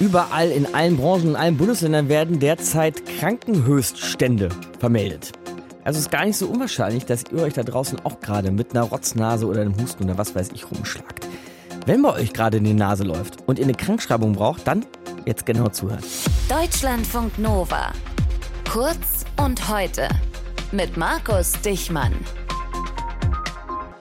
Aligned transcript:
Überall 0.00 0.52
in 0.52 0.72
allen 0.74 0.96
Branchen, 0.96 1.30
in 1.30 1.36
allen 1.36 1.56
Bundesländern 1.56 2.08
werden 2.08 2.38
derzeit 2.38 3.04
Krankenhöchststände 3.18 4.48
vermeldet. 4.78 5.32
Also 5.82 5.98
es 5.98 6.06
ist 6.06 6.12
gar 6.12 6.24
nicht 6.24 6.36
so 6.36 6.46
unwahrscheinlich, 6.46 7.04
dass 7.04 7.24
ihr 7.32 7.42
euch 7.42 7.54
da 7.54 7.64
draußen 7.64 7.98
auch 8.04 8.20
gerade 8.20 8.52
mit 8.52 8.72
einer 8.72 8.84
Rotznase 8.84 9.46
oder 9.46 9.62
einem 9.62 9.74
Husten 9.80 10.04
oder 10.04 10.16
was 10.16 10.36
weiß 10.36 10.50
ich 10.54 10.70
rumschlagt. 10.70 11.26
Wenn 11.84 12.02
bei 12.02 12.12
euch 12.12 12.32
gerade 12.32 12.58
in 12.58 12.64
die 12.64 12.74
Nase 12.74 13.02
läuft 13.02 13.48
und 13.48 13.58
ihr 13.58 13.64
eine 13.64 13.74
Krankschreibung 13.74 14.34
braucht, 14.34 14.68
dann 14.68 14.86
jetzt 15.24 15.46
genau 15.46 15.68
zuhören. 15.68 16.04
Deutschlandfunk 16.48 17.36
Nova. 17.38 17.92
Kurz 18.70 19.24
und 19.42 19.68
heute 19.68 20.08
mit 20.70 20.96
Markus 20.96 21.52
Dichmann. 21.62 22.12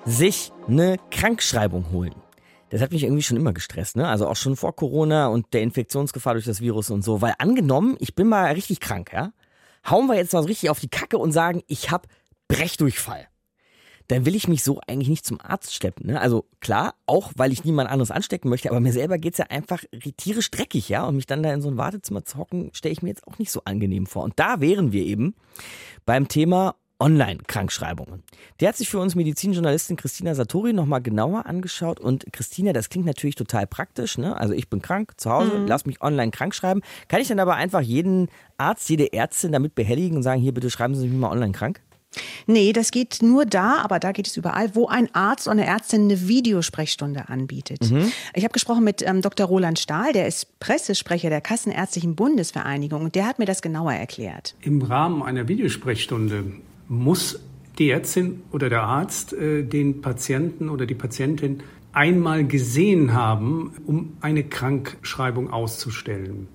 Sich 0.06 0.52
eine 0.68 0.98
Krankschreibung 1.10 1.90
holen. 1.92 2.14
Das 2.70 2.82
hat 2.82 2.92
mich 2.92 3.04
irgendwie 3.04 3.24
schon 3.24 3.38
immer 3.38 3.54
gestresst, 3.54 3.96
ne? 3.96 4.08
Also 4.08 4.28
auch 4.28 4.36
schon 4.36 4.56
vor 4.56 4.76
Corona 4.76 5.28
und 5.28 5.54
der 5.54 5.62
Infektionsgefahr 5.62 6.34
durch 6.34 6.46
das 6.46 6.62
Virus 6.62 6.90
und 6.90 7.04
so. 7.04 7.22
Weil 7.22 7.34
angenommen, 7.40 7.96
ich 8.00 8.16
bin 8.16 8.28
mal 8.28 8.52
richtig 8.52 8.80
krank, 8.80 9.12
ja? 9.14 9.32
Hauen 9.90 10.08
wir 10.08 10.16
jetzt 10.16 10.34
mal 10.34 10.44
richtig 10.44 10.70
auf 10.70 10.80
die 10.80 10.90
Kacke 10.90 11.18
und 11.18 11.32
sagen, 11.32 11.64
ich 11.68 11.92
habe 11.92 12.08
Brechdurchfall. 12.50 13.28
Dann 14.10 14.26
will 14.26 14.36
ich 14.36 14.48
mich 14.48 14.64
so 14.64 14.80
eigentlich 14.88 15.10
nicht 15.10 15.26
zum 15.26 15.40
Arzt 15.42 15.74
schleppen. 15.74 16.08
Ne? 16.08 16.20
Also 16.20 16.46
klar, 16.62 16.96
auch 17.06 17.34
weil 17.36 17.52
ich 17.52 17.66
niemand 17.66 17.90
anderes 17.90 18.12
anstecken 18.12 18.50
möchte, 18.50 18.70
aber 18.70 18.80
mir 18.80 18.94
selber 18.94 19.18
geht's 19.18 19.38
ja 19.38 19.48
einfach 19.50 19.84
tierisch 20.16 20.50
dreckig, 20.50 20.88
ja. 20.88 21.06
Und 21.06 21.18
mich 21.18 21.26
dann 21.26 21.44
da 21.44 21.54
in 21.54 21.62
so 21.62 21.70
ein 21.70 21.78
Wartezimmer 21.78 22.24
zu 22.24 22.38
hocken, 22.38 22.70
stelle 22.74 22.94
ich 22.94 23.02
mir 23.02 23.10
jetzt 23.10 23.28
auch 23.28 23.38
nicht 23.38 23.52
so 23.52 23.62
angenehm 23.66 24.06
vor. 24.06 24.24
Und 24.24 24.34
da 24.38 24.62
wären 24.62 24.92
wir 24.92 25.04
eben 25.04 25.36
beim 26.06 26.28
Thema 26.28 26.76
Online-Krankschreibungen. 27.00 28.24
Der 28.60 28.70
hat 28.70 28.78
sich 28.78 28.90
für 28.90 29.00
uns 29.00 29.16
Medizinjournalistin 29.16 29.98
Christina 29.98 30.34
Satori 30.34 30.74
nochmal 30.74 31.02
genauer 31.02 31.46
angeschaut. 31.46 32.00
Und 32.00 32.26
Christina, 32.32 32.74
das 32.74 32.90
klingt 32.90 33.06
natürlich 33.06 33.36
total 33.36 33.68
praktisch. 33.68 34.18
Ne? 34.18 34.36
Also 34.36 34.54
ich 34.54 34.70
bin 34.70 34.82
krank 34.82 35.14
zu 35.18 35.32
Hause, 35.32 35.60
mhm. 35.60 35.68
lass 35.68 35.86
mich 35.86 36.02
online 36.02 36.32
krank 36.32 36.56
schreiben. 36.56 36.82
Kann 37.08 37.22
ich 37.22 37.28
dann 37.28 37.40
aber 37.40 37.56
einfach 37.56 37.82
jeden 37.82 38.30
Arzt, 38.58 38.90
jede 38.90 39.14
Ärztin 39.14 39.52
damit 39.52 39.76
behelligen 39.76 40.18
und 40.18 40.24
sagen, 40.24 40.42
hier 40.42 40.54
bitte 40.54 40.70
schreiben 40.72 40.96
Sie 40.96 41.08
mich 41.08 41.20
mal 41.20 41.32
online 41.32 41.52
krank? 41.52 41.82
Nee, 42.46 42.74
das 42.74 42.92
geht 42.92 43.20
nur 43.22 43.46
da, 43.46 43.82
aber 43.84 44.00
da 44.00 44.12
geht 44.12 44.28
es 44.28 44.38
überall, 44.38 44.74
wo 44.76 44.88
ein 44.88 45.14
Arzt 45.14 45.48
oder 45.48 45.54
eine 45.54 45.68
Ärztin 45.68 46.04
eine 46.04 46.28
Videosprechstunde 46.28 47.30
anbietet. 47.30 47.92
Mhm. 47.92 48.12
Ich 48.34 48.44
habe 48.44 48.54
gesprochen 48.54 48.84
mit 48.84 49.06
ähm, 49.06 49.22
Dr. 49.22 49.46
Roland 49.46 49.78
Stahl, 49.78 50.14
der 50.14 50.28
ist 50.28 50.60
Pressesprecher 50.60 51.30
der 51.30 51.42
Kassenärztlichen 51.42 52.16
Bundesvereinigung 52.16 53.04
und 53.04 53.16
der 53.16 53.28
hat 53.28 53.40
mir 53.40 53.46
das 53.46 53.62
genauer 53.62 53.94
erklärt. 53.94 54.56
Im 54.62 54.82
Rahmen 54.82 55.22
einer 55.22 55.48
Videosprechstunde 55.48 56.54
muss 56.88 57.40
die 57.78 57.90
Ärztin 57.90 58.44
oder 58.52 58.70
der 58.70 58.84
Arzt 58.84 59.34
äh, 59.34 59.64
den 59.64 60.02
Patienten 60.02 60.70
oder 60.70 60.86
die 60.86 60.96
Patientin 60.96 61.62
einmal 61.94 62.46
gesehen 62.46 63.14
haben, 63.14 63.74
um 63.86 64.18
eine 64.22 64.44
Krankschreibung 64.44 65.52
auszustellen. 65.52 66.48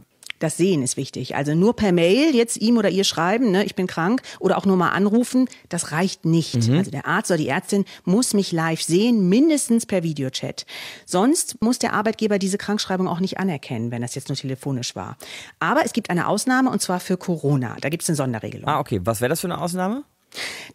Das 0.42 0.56
Sehen 0.56 0.82
ist 0.82 0.96
wichtig. 0.96 1.36
Also 1.36 1.54
nur 1.54 1.76
per 1.76 1.92
Mail 1.92 2.34
jetzt 2.34 2.56
ihm 2.56 2.76
oder 2.76 2.90
ihr 2.90 3.04
schreiben, 3.04 3.52
ne, 3.52 3.64
ich 3.64 3.76
bin 3.76 3.86
krank, 3.86 4.22
oder 4.40 4.58
auch 4.58 4.66
nur 4.66 4.76
mal 4.76 4.88
anrufen, 4.88 5.48
das 5.68 5.92
reicht 5.92 6.24
nicht. 6.24 6.68
Mhm. 6.68 6.78
Also 6.78 6.90
der 6.90 7.06
Arzt 7.06 7.30
oder 7.30 7.38
die 7.38 7.46
Ärztin 7.46 7.84
muss 8.04 8.34
mich 8.34 8.50
live 8.50 8.82
sehen, 8.82 9.28
mindestens 9.28 9.86
per 9.86 10.02
Videochat. 10.02 10.66
Sonst 11.06 11.62
muss 11.62 11.78
der 11.78 11.92
Arbeitgeber 11.92 12.40
diese 12.40 12.58
Krankschreibung 12.58 13.06
auch 13.06 13.20
nicht 13.20 13.38
anerkennen, 13.38 13.92
wenn 13.92 14.02
das 14.02 14.16
jetzt 14.16 14.30
nur 14.30 14.36
telefonisch 14.36 14.96
war. 14.96 15.16
Aber 15.60 15.84
es 15.84 15.92
gibt 15.92 16.10
eine 16.10 16.26
Ausnahme 16.26 16.70
und 16.70 16.82
zwar 16.82 16.98
für 16.98 17.16
Corona. 17.16 17.76
Da 17.80 17.88
gibt 17.88 18.02
es 18.02 18.08
eine 18.08 18.16
Sonderregelung. 18.16 18.68
Ah, 18.68 18.80
okay. 18.80 19.00
Was 19.04 19.20
wäre 19.20 19.28
das 19.28 19.42
für 19.42 19.46
eine 19.46 19.60
Ausnahme? 19.60 20.02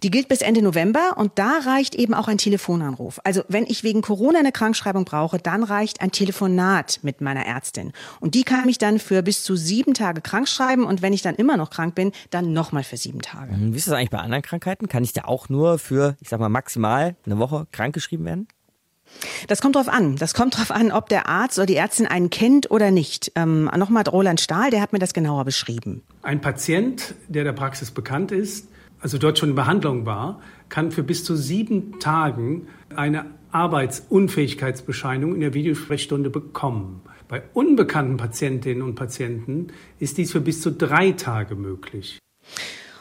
Die 0.04 0.12
gilt 0.12 0.28
bis 0.28 0.42
Ende 0.42 0.62
November 0.62 1.16
und 1.18 1.32
da 1.36 1.60
reicht 1.66 1.96
eben 1.96 2.14
auch 2.14 2.28
ein 2.28 2.38
Telefonanruf. 2.38 3.20
Also 3.24 3.44
wenn 3.48 3.66
ich 3.66 3.84
wegen 3.84 4.02
Corona 4.02 4.40
eine 4.40 4.52
Krankschreibung 4.52 5.06
brauche, 5.06 5.40
dann 5.40 5.64
reicht 5.64 6.02
ein 6.02 6.12
Telefonat 6.12 7.00
mit 7.02 7.22
meiner 7.22 7.46
Ärztin. 7.46 7.94
Und 8.20 8.36
die 8.36 8.44
kann 8.44 8.66
mich 8.66 8.78
dann 8.78 9.00
für 9.00 9.24
bis 9.24 9.44
zu 9.44 9.56
sieben 9.56 9.94
Tage 9.94 10.22
krank 10.22 10.48
schreiben 10.48 10.86
und 10.86 11.02
wenn 11.02 11.14
ich 11.14 11.22
dann 11.22 11.36
immer 11.36 11.58
noch 11.58 11.70
krank 11.70 11.96
bin, 11.96 12.12
dann 12.30 12.54
nochmal 12.54 12.84
für 12.84 12.98
sieben 12.98 13.22
Tage. 13.22 13.54
Hm, 13.54 13.74
wie 13.74 13.78
ist 13.78 13.88
das 13.88 13.96
eigentlich 13.96 14.12
bei 14.12 14.20
anderen 14.20 14.44
Krankheiten? 14.44 14.88
Kann 14.88 15.04
ich 15.04 15.14
da 15.14 15.24
auch 15.24 15.50
nur 15.50 15.80
für, 15.80 16.16
ich 16.22 16.30
sag 16.30 16.40
mal, 16.40 16.50
maximal 16.50 17.16
eine 17.26 17.40
Woche 17.40 17.68
krank 17.72 17.94
geschrieben 17.94 18.26
werden? 18.26 18.48
Das 19.48 19.62
kommt 19.62 19.76
drauf 19.76 19.88
an. 19.88 20.18
Das 20.18 20.34
kommt 20.34 20.58
drauf 20.58 20.70
an, 20.70 20.92
ob 20.92 21.10
der 21.10 21.28
Arzt 21.28 21.58
oder 21.58 21.66
die 21.66 21.76
Ärztin 21.76 22.08
einen 22.08 22.30
kennt 22.30 22.70
oder 22.70 22.92
nicht. 22.92 23.32
Ähm, 23.36 23.70
Nochmal 23.76 24.04
Roland 24.04 24.42
Stahl, 24.42 24.70
der 24.70 24.82
hat 24.82 24.94
mir 24.94 25.00
das 25.00 25.14
genauer 25.14 25.46
beschrieben. 25.46 26.04
Ein 26.22 26.42
Patient, 26.42 27.16
der 27.28 27.44
der 27.44 27.54
Praxis 27.54 27.92
bekannt 27.92 28.32
ist, 28.32 28.68
also 29.00 29.18
dort 29.18 29.40
schon 29.40 29.50
in 29.50 29.56
Behandlung 29.56 30.06
war, 30.06 30.42
kann 30.70 30.92
für 30.92 31.04
bis 31.04 31.24
zu 31.24 31.36
sieben 31.36 32.00
Tagen 32.00 32.68
eine 32.96 33.26
Arbeitsunfähigkeitsbescheinigung 33.52 35.36
in 35.36 35.42
der 35.42 35.54
Videosprechstunde 35.54 36.30
bekommen. 36.30 37.02
Bei 37.28 37.44
unbekannten 37.54 38.18
Patientinnen 38.18 38.82
und 38.82 38.96
Patienten 38.96 39.68
ist 40.00 40.18
dies 40.18 40.32
für 40.32 40.42
bis 40.42 40.62
zu 40.62 40.72
drei 40.72 41.12
Tage 41.12 41.56
möglich. 41.56 42.20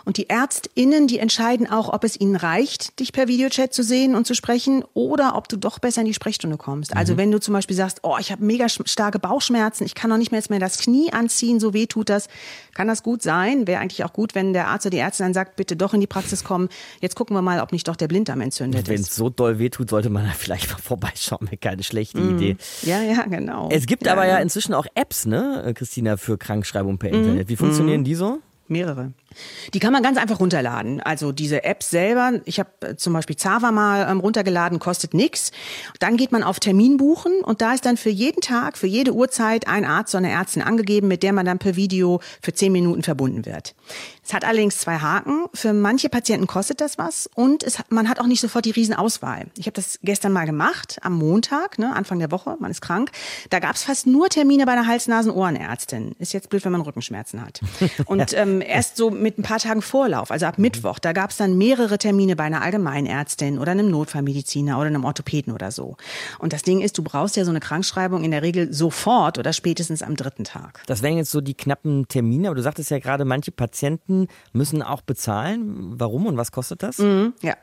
Und 0.06 0.16
die 0.16 0.30
ÄrztInnen, 0.30 1.06
die 1.06 1.18
entscheiden 1.18 1.68
auch, 1.68 1.92
ob 1.92 2.02
es 2.04 2.18
ihnen 2.18 2.36
reicht, 2.36 2.98
dich 3.00 3.12
per 3.12 3.28
Videochat 3.28 3.74
zu 3.74 3.82
sehen 3.82 4.14
und 4.14 4.26
zu 4.26 4.34
sprechen 4.34 4.84
oder 4.94 5.36
ob 5.36 5.48
du 5.48 5.58
doch 5.58 5.78
besser 5.78 6.00
in 6.00 6.06
die 6.06 6.14
Sprechstunde 6.14 6.56
kommst. 6.56 6.96
Also 6.96 7.12
mhm. 7.12 7.18
wenn 7.18 7.30
du 7.32 7.40
zum 7.40 7.52
Beispiel 7.52 7.76
sagst, 7.76 7.98
oh, 8.04 8.16
ich 8.18 8.32
habe 8.32 8.42
mega 8.42 8.68
starke 8.68 9.18
Bauchschmerzen, 9.18 9.84
ich 9.84 9.94
kann 9.94 10.08
noch 10.08 10.16
nicht 10.16 10.30
mehr 10.30 10.40
jetzt 10.46 10.50
mehr 10.50 10.60
das 10.60 10.78
Knie 10.78 11.12
anziehen, 11.12 11.60
so 11.60 11.74
weh 11.74 11.86
tut 11.86 12.08
das, 12.08 12.28
kann 12.74 12.88
das 12.88 13.02
gut 13.02 13.22
sein. 13.22 13.66
Wäre 13.66 13.80
eigentlich 13.80 14.04
auch 14.04 14.12
gut, 14.12 14.34
wenn 14.34 14.52
der 14.52 14.68
Arzt 14.68 14.86
oder 14.86 14.92
die 14.92 14.98
Ärztin 14.98 15.26
dann 15.26 15.34
sagt, 15.34 15.56
bitte 15.56 15.76
doch 15.76 15.94
in 15.94 16.00
die 16.00 16.06
Praxis 16.06 16.44
kommen. 16.44 16.68
Jetzt 17.00 17.16
gucken 17.16 17.36
wir 17.36 17.42
mal, 17.42 17.60
ob 17.60 17.72
nicht 17.72 17.88
doch 17.88 17.96
der 17.96 18.08
Blinddarm 18.08 18.40
entzündet 18.40 18.88
Wenn's 18.88 19.00
ist. 19.00 19.06
Wenn 19.06 19.10
es 19.10 19.16
so 19.16 19.30
doll 19.30 19.58
weh 19.58 19.70
tut, 19.70 19.90
sollte 19.90 20.10
man 20.10 20.24
da 20.26 20.32
vielleicht 20.32 20.70
mal 20.70 20.78
vorbeischauen. 20.78 21.46
Wäre 21.46 21.56
keine 21.56 21.82
schlechte 21.82 22.18
mhm. 22.18 22.36
Idee. 22.36 22.56
Ja, 22.82 23.02
ja, 23.02 23.24
genau. 23.24 23.68
Es 23.70 23.86
gibt 23.86 24.06
ja, 24.06 24.12
aber 24.12 24.26
ja 24.26 24.38
inzwischen 24.38 24.74
auch 24.74 24.86
Apps, 24.94 25.26
ne, 25.26 25.72
Christina, 25.74 26.16
für 26.16 26.38
Krankschreibung 26.38 26.98
per 26.98 27.10
mhm. 27.10 27.16
Internet. 27.16 27.48
Wie 27.48 27.56
funktionieren 27.56 28.00
mhm. 28.00 28.04
die 28.04 28.14
so? 28.14 28.38
Mehrere. 28.68 29.12
Die 29.74 29.78
kann 29.78 29.92
man 29.92 30.02
ganz 30.02 30.18
einfach 30.18 30.40
runterladen. 30.40 31.00
Also 31.00 31.32
diese 31.32 31.64
App 31.64 31.82
selber, 31.82 32.40
ich 32.44 32.58
habe 32.58 32.70
äh, 32.80 32.96
zum 32.96 33.12
Beispiel 33.12 33.36
Zava 33.36 33.72
mal 33.72 34.10
ähm, 34.10 34.20
runtergeladen, 34.20 34.78
kostet 34.78 35.14
nix. 35.14 35.52
Dann 35.98 36.16
geht 36.16 36.32
man 36.32 36.42
auf 36.42 36.60
Termin 36.60 36.96
buchen 36.96 37.40
und 37.42 37.60
da 37.60 37.74
ist 37.74 37.86
dann 37.86 37.96
für 37.96 38.10
jeden 38.10 38.40
Tag, 38.40 38.78
für 38.78 38.86
jede 38.86 39.12
Uhrzeit 39.12 39.68
ein 39.68 39.84
Arzt 39.84 40.14
oder 40.14 40.24
eine 40.24 40.32
Ärztin 40.32 40.62
angegeben, 40.62 41.08
mit 41.08 41.22
der 41.22 41.32
man 41.32 41.46
dann 41.46 41.58
per 41.58 41.76
Video 41.76 42.20
für 42.42 42.52
zehn 42.52 42.72
Minuten 42.72 43.02
verbunden 43.02 43.46
wird. 43.46 43.74
Es 44.26 44.34
hat 44.34 44.44
allerdings 44.44 44.78
zwei 44.78 44.96
Haken. 44.98 45.46
Für 45.54 45.72
manche 45.72 46.08
Patienten 46.08 46.48
kostet 46.48 46.80
das 46.80 46.98
was 46.98 47.30
und 47.34 47.62
es, 47.62 47.78
man 47.90 48.08
hat 48.08 48.18
auch 48.18 48.26
nicht 48.26 48.40
sofort 48.40 48.64
die 48.64 48.72
Riesenauswahl. 48.72 49.46
Ich 49.56 49.66
habe 49.66 49.74
das 49.74 50.00
gestern 50.02 50.32
mal 50.32 50.46
gemacht, 50.46 50.98
am 51.02 51.14
Montag, 51.14 51.78
ne, 51.78 51.94
Anfang 51.94 52.18
der 52.18 52.32
Woche, 52.32 52.56
man 52.58 52.70
ist 52.72 52.80
krank. 52.80 53.12
Da 53.50 53.60
gab 53.60 53.76
es 53.76 53.84
fast 53.84 54.06
nur 54.06 54.28
Termine 54.28 54.66
bei 54.66 54.72
einer 54.72 54.86
Hals-Nasen-Ohrenärztin. 54.86 56.16
Ist 56.18 56.32
jetzt 56.32 56.50
blöd, 56.50 56.64
wenn 56.64 56.72
man 56.72 56.80
Rückenschmerzen 56.80 57.40
hat. 57.40 57.60
Und 58.06 58.32
ähm, 58.34 58.60
erst 58.60 58.96
so 58.96 59.10
mit 59.26 59.38
ein 59.38 59.42
paar 59.42 59.58
Tagen 59.58 59.82
Vorlauf, 59.82 60.30
also 60.30 60.46
ab 60.46 60.56
Mittwoch, 60.56 61.00
da 61.00 61.12
gab 61.12 61.30
es 61.30 61.36
dann 61.36 61.58
mehrere 61.58 61.98
Termine 61.98 62.36
bei 62.36 62.44
einer 62.44 62.62
Allgemeinärztin 62.62 63.58
oder 63.58 63.72
einem 63.72 63.90
Notfallmediziner 63.90 64.78
oder 64.78 64.86
einem 64.86 65.04
Orthopäden 65.04 65.52
oder 65.52 65.72
so. 65.72 65.96
Und 66.38 66.52
das 66.52 66.62
Ding 66.62 66.80
ist, 66.80 66.96
du 66.96 67.02
brauchst 67.02 67.36
ja 67.36 67.44
so 67.44 67.50
eine 67.50 67.58
Krankschreibung 67.58 68.22
in 68.22 68.30
der 68.30 68.42
Regel 68.42 68.72
sofort 68.72 69.38
oder 69.38 69.52
spätestens 69.52 70.04
am 70.04 70.14
dritten 70.14 70.44
Tag. 70.44 70.80
Das 70.86 71.02
wären 71.02 71.16
jetzt 71.16 71.32
so 71.32 71.40
die 71.40 71.54
knappen 71.54 72.06
Termine, 72.06 72.46
aber 72.46 72.54
du 72.54 72.62
sagtest 72.62 72.92
ja 72.92 73.00
gerade, 73.00 73.24
manche 73.24 73.50
Patienten 73.50 74.28
müssen 74.52 74.80
auch 74.80 75.00
bezahlen. 75.00 75.98
Warum 75.98 76.26
und 76.26 76.36
was 76.36 76.52
kostet 76.52 76.84
das? 76.84 76.98
Mhm, 76.98 77.32
ja. 77.42 77.54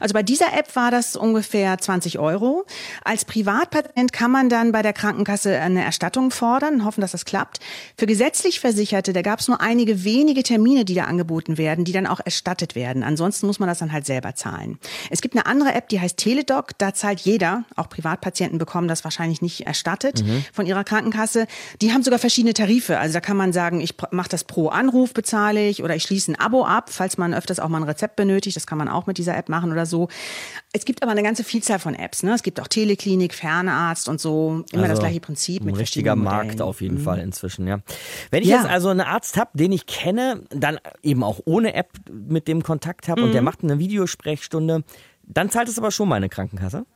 Also 0.00 0.14
bei 0.14 0.22
dieser 0.22 0.52
App 0.54 0.74
war 0.76 0.90
das 0.90 1.16
ungefähr 1.16 1.76
20 1.76 2.18
Euro. 2.18 2.64
Als 3.04 3.24
Privatpatient 3.24 4.12
kann 4.12 4.30
man 4.30 4.48
dann 4.48 4.72
bei 4.72 4.82
der 4.82 4.92
Krankenkasse 4.92 5.58
eine 5.58 5.84
Erstattung 5.84 6.30
fordern, 6.30 6.84
hoffen, 6.84 7.00
dass 7.00 7.12
das 7.12 7.24
klappt. 7.24 7.60
Für 7.96 8.06
gesetzlich 8.06 8.60
Versicherte, 8.60 9.12
da 9.12 9.22
gab 9.22 9.40
es 9.40 9.48
nur 9.48 9.60
einige 9.60 10.04
wenige 10.04 10.42
Termine, 10.42 10.84
die 10.84 10.94
da 10.94 11.04
angeboten 11.04 11.58
werden, 11.58 11.84
die 11.84 11.92
dann 11.92 12.06
auch 12.06 12.20
erstattet 12.24 12.74
werden. 12.74 13.02
Ansonsten 13.02 13.46
muss 13.46 13.58
man 13.58 13.68
das 13.68 13.78
dann 13.78 13.92
halt 13.92 14.06
selber 14.06 14.34
zahlen. 14.34 14.78
Es 15.10 15.20
gibt 15.20 15.34
eine 15.34 15.46
andere 15.46 15.74
App, 15.74 15.88
die 15.88 16.00
heißt 16.00 16.16
Teledoc. 16.16 16.78
Da 16.78 16.94
zahlt 16.94 17.20
jeder, 17.20 17.64
auch 17.76 17.88
Privatpatienten 17.88 18.58
bekommen 18.58 18.88
das 18.88 19.04
wahrscheinlich 19.04 19.42
nicht 19.42 19.66
erstattet 19.66 20.24
mhm. 20.24 20.44
von 20.52 20.66
ihrer 20.66 20.84
Krankenkasse. 20.84 21.46
Die 21.82 21.92
haben 21.92 22.02
sogar 22.02 22.18
verschiedene 22.18 22.54
Tarife. 22.54 22.98
Also 22.98 23.14
da 23.14 23.20
kann 23.20 23.36
man 23.36 23.52
sagen, 23.52 23.80
ich 23.80 23.94
mache 24.10 24.28
das 24.28 24.44
pro 24.44 24.68
Anruf 24.68 25.12
bezahle 25.12 25.68
ich 25.68 25.82
oder 25.82 25.94
ich 25.94 26.04
schließe 26.04 26.32
ein 26.32 26.40
Abo 26.40 26.64
ab, 26.64 26.90
falls 26.90 27.18
man 27.18 27.34
öfters 27.34 27.60
auch 27.60 27.68
mal 27.68 27.78
ein 27.78 27.88
Rezept 27.88 28.16
benötigt. 28.16 28.56
Das 28.56 28.66
kann 28.66 28.78
man 28.78 28.88
auch 28.88 29.06
mit 29.06 29.18
dieser 29.18 29.36
App 29.36 29.48
machen 29.48 29.57
machen 29.58 29.72
oder 29.72 29.86
so. 29.86 30.08
Es 30.72 30.84
gibt 30.84 31.02
aber 31.02 31.12
eine 31.12 31.22
ganze 31.22 31.44
Vielzahl 31.44 31.78
von 31.78 31.94
Apps. 31.94 32.22
Ne? 32.22 32.32
Es 32.32 32.42
gibt 32.42 32.60
auch 32.60 32.68
Teleklinik, 32.68 33.34
Fernarzt 33.34 34.08
und 34.08 34.20
so. 34.20 34.64
Immer 34.72 34.82
also 34.82 34.94
das 34.94 35.00
gleiche 35.00 35.20
Prinzip. 35.20 35.62
Ein 35.62 35.74
richtiger 35.74 36.16
Markt 36.16 36.60
auf 36.60 36.80
jeden 36.80 36.98
mhm. 36.98 37.02
Fall 37.02 37.18
inzwischen, 37.20 37.66
ja. 37.66 37.80
Wenn 38.30 38.42
ich 38.42 38.48
ja. 38.48 38.58
jetzt 38.58 38.68
also 38.68 38.88
einen 38.88 39.00
Arzt 39.00 39.36
habe, 39.36 39.50
den 39.54 39.72
ich 39.72 39.86
kenne, 39.86 40.44
dann 40.50 40.78
eben 41.02 41.22
auch 41.24 41.40
ohne 41.44 41.74
App 41.74 41.92
mit 42.10 42.48
dem 42.48 42.62
Kontakt 42.62 43.08
habe 43.08 43.20
mhm. 43.20 43.26
und 43.28 43.32
der 43.32 43.42
mhm. 43.42 43.46
macht 43.46 43.62
eine 43.62 43.78
Videosprechstunde, 43.78 44.84
dann 45.24 45.50
zahlt 45.50 45.68
es 45.68 45.78
aber 45.78 45.90
schon 45.90 46.08
meine 46.08 46.28
Krankenkasse. 46.28 46.86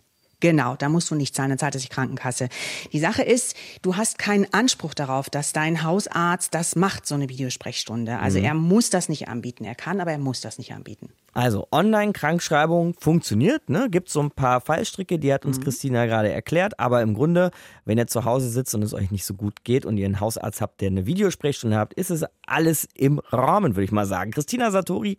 Genau, 0.43 0.75
da 0.75 0.89
musst 0.89 1.09
du 1.09 1.15
nicht 1.15 1.37
zahlen, 1.37 1.51
dann 1.51 1.59
zahlt 1.59 1.77
es 1.77 1.83
die 1.83 1.89
Krankenkasse. 1.89 2.49
Die 2.93 2.99
Sache 2.99 3.23
ist, 3.23 3.55
du 3.81 3.97
hast 3.97 4.19
keinen 4.19 4.53
Anspruch 4.53 4.93
darauf, 4.93 5.31
dass 5.31 5.53
dein 5.53 5.85
Hausarzt 5.85 6.53
das 6.53 6.75
macht, 6.75 7.07
so 7.07 7.15
eine 7.15 7.29
Videosprechstunde. 7.29 8.19
Also 8.19 8.41
mhm. 8.41 8.45
er 8.47 8.55
muss 8.55 8.91
das 8.91 9.09
nicht 9.09 9.29
anbieten. 9.29 9.63
Er 9.63 9.77
kann, 9.77 10.01
aber 10.01 10.11
er 10.11 10.19
muss 10.19 10.41
das 10.41 10.59
nicht 10.59 10.75
anbieten. 10.75 11.11
Also 11.33 11.69
Online-Krankschreibung 11.71 12.95
funktioniert, 12.99 13.71
ne? 13.71 13.87
Gibt 13.89 14.09
so 14.09 14.19
ein 14.21 14.33
paar 14.33 14.61
Fallstricke, 14.61 15.21
die 15.21 15.33
hat 15.33 15.47
uns 15.47 15.61
mhm. 15.61 15.63
Christina 15.63 16.07
gerade 16.07 16.33
erklärt. 16.33 16.81
Aber 16.81 17.03
im 17.03 17.15
Grunde, 17.15 17.53
wenn 17.85 17.97
ihr 17.97 18.09
zu 18.09 18.25
Hause 18.25 18.49
sitzt 18.49 18.75
und 18.75 18.83
es 18.83 18.95
euch 18.95 19.13
nicht 19.13 19.25
so 19.25 19.35
gut 19.35 19.63
geht 19.63 19.87
und 19.87 19.97
ihr 19.97 20.07
einen 20.07 20.19
Hausarzt 20.19 20.61
habt, 20.61 20.81
der 20.81 20.89
eine 20.89 21.07
Videosprechstunde 21.07 21.77
habt, 21.77 21.95
ist 21.95 22.11
es 22.11 22.25
alles 22.49 22.89
im 22.95 23.21
Rahmen, 23.31 23.77
würde 23.77 23.85
ich 23.85 23.93
mal 23.93 24.07
sagen. 24.07 24.33
Christina 24.33 24.73
Satori, 24.73 25.19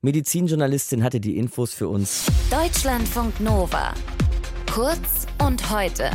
Medizinjournalistin, 0.00 1.04
hatte 1.04 1.20
die 1.20 1.36
Infos 1.36 1.74
für 1.74 1.88
uns. 1.88 2.24
Deutschlandfunk 2.50 3.38
Nova. 3.38 3.92
Kurz 4.72 5.26
und 5.38 5.70
heute. 5.70 6.10